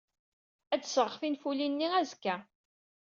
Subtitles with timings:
[0.73, 2.35] Ad d-sɣeɣ tinfulin-nni azekka.